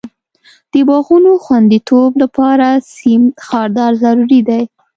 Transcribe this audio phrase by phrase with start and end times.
[0.71, 2.67] د باغونو خوندیتوب لپاره
[2.97, 4.61] سیم خاردار ضرور دی.